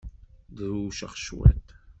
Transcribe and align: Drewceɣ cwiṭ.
Drewceɣ 0.57 1.11
cwiṭ. 1.23 1.67